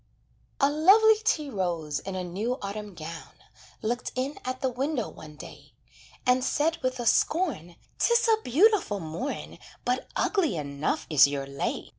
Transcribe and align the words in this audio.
A 0.59 0.67
lovely 0.71 1.17
tea 1.23 1.51
rose, 1.51 1.99
in 1.99 2.15
a 2.15 2.23
new 2.23 2.57
autumn 2.59 2.95
gown, 2.95 3.33
Looked 3.83 4.11
in 4.15 4.39
at 4.43 4.61
the 4.61 4.69
window 4.71 5.07
one 5.07 5.35
day, 5.35 5.73
And 6.25 6.43
said 6.43 6.79
with 6.81 6.99
a 6.99 7.05
scorn: 7.05 7.75
"'Tis 7.99 8.27
a 8.27 8.41
beautiful 8.41 8.99
morn; 8.99 9.59
But 9.85 10.09
ugly 10.15 10.55
enough 10.57 11.05
is 11.11 11.27
your 11.27 11.45
lay. 11.45 11.89